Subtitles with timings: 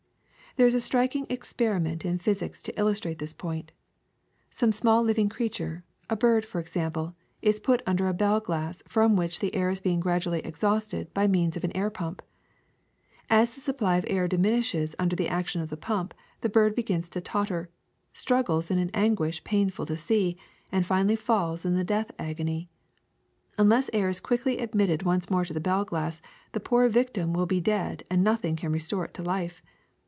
[0.51, 3.71] ^^ There is a striking experiment in physics to illus trate this point.
[4.49, 7.15] Some small living creature— a bird, for example—
[7.51, 11.25] is put under a bell glass from which the air is being gradually exhausted by
[11.25, 12.21] means of an air pump.
[13.29, 17.07] As the supply of air diminishes under the action of the pump, the bird begins
[17.11, 17.69] to totter,
[18.11, 20.35] struggles in an anguish painful to see,
[20.69, 22.69] and finally falls in the death agony.
[23.57, 26.21] Unless air is quickly ad mitted once more to the bell glass,
[26.51, 29.61] the poor victim will be dead and nothing can restore it to life.